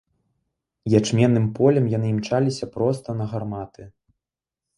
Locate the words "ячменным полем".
0.99-1.85